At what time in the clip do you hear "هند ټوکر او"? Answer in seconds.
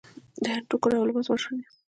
0.53-1.07